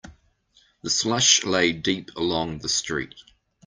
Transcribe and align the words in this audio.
The 0.81 0.89
slush 0.89 1.43
lay 1.43 1.73
deep 1.73 2.09
along 2.15 2.57
the 2.57 2.69
street. 2.69 3.13